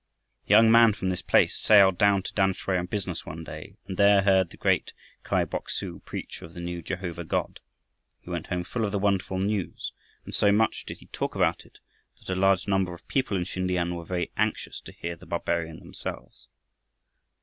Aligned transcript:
A 0.47 0.49
young 0.49 0.71
man 0.71 0.93
from 0.93 1.09
this 1.09 1.21
place 1.21 1.55
sailed 1.55 1.99
down 1.99 2.23
to 2.23 2.33
Tamsui 2.33 2.75
on 2.75 2.87
business 2.87 3.23
one 3.23 3.43
day 3.43 3.75
and 3.87 3.97
there 3.97 4.23
heard 4.23 4.49
the 4.49 4.57
great 4.57 4.93
Kai 5.23 5.45
Bok 5.45 5.69
su 5.69 6.01
preach 6.05 6.41
of 6.41 6.55
the 6.55 6.59
new 6.59 6.81
Jehovah 6.81 7.23
God, 7.23 7.59
he 8.19 8.31
went 8.31 8.47
home 8.47 8.63
full 8.63 8.83
of 8.83 8.91
the 8.91 8.97
wonderful 8.97 9.37
news, 9.37 9.91
and 10.25 10.33
so 10.33 10.51
much 10.51 10.87
did 10.87 10.97
he 10.97 11.05
talk 11.13 11.35
about 11.35 11.65
it 11.67 11.77
that 12.17 12.33
a 12.33 12.35
large 12.35 12.67
number 12.67 12.95
of 12.95 13.07
people 13.07 13.37
in 13.37 13.45
Sin 13.45 13.67
tiam 13.67 13.95
were 13.95 14.03
very 14.03 14.31
anxious 14.37 14.81
to 14.81 14.91
hear 14.91 15.15
the 15.15 15.27
barbarian 15.27 15.77
themselves. 15.77 16.47